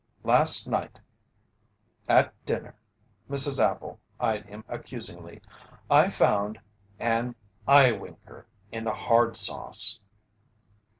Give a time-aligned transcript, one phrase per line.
[0.23, 0.99] "Last night
[2.07, 2.75] at dinner"
[3.29, 3.59] Mrs.
[3.63, 5.43] Appel eyed him accusingly
[5.91, 6.59] "I found
[6.97, 7.35] an
[7.67, 9.99] eyewinker in the hard sauce."